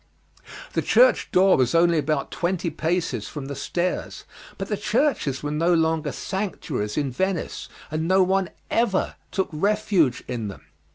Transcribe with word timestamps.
The 0.73 0.81
church 0.81 1.29
door 1.31 1.57
was 1.57 1.75
only 1.75 1.99
about 1.99 2.31
twenty 2.31 2.71
paces 2.71 3.27
from 3.29 3.45
the 3.45 3.55
stairs, 3.55 4.23
but 4.57 4.67
the 4.67 4.75
churches 4.75 5.43
were 5.43 5.51
no 5.51 5.71
longer 5.75 6.11
sanctuaries 6.11 6.97
in 6.97 7.11
Venice; 7.11 7.69
and 7.91 8.07
no 8.07 8.23
one 8.23 8.49
ever 8.71 9.13
took 9.29 9.49
refuge 9.51 10.23
in 10.27 10.47
them. 10.47 10.65